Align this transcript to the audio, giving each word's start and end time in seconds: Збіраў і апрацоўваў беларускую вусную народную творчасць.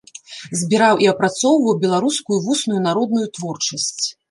Збіраў 0.61 1.01
і 1.05 1.09
апрацоўваў 1.11 1.77
беларускую 1.85 2.39
вусную 2.49 2.81
народную 2.89 3.25
творчасць. 3.39 4.05